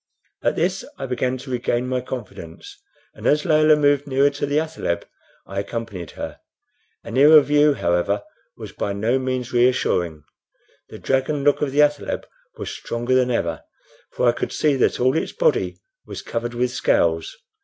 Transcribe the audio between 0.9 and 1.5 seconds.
I began